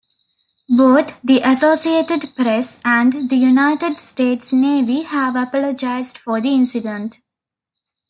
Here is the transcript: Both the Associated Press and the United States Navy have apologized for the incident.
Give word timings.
Both 0.67 1.21
the 1.21 1.41
Associated 1.43 2.35
Press 2.35 2.79
and 2.83 3.29
the 3.29 3.35
United 3.35 3.99
States 3.99 4.51
Navy 4.51 5.03
have 5.03 5.35
apologized 5.35 6.17
for 6.17 6.41
the 6.41 6.55
incident. 6.55 7.19